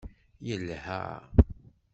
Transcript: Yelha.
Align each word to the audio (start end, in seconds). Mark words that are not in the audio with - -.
Yelha. 0.47 1.01